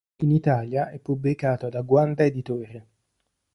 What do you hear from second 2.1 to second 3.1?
editore.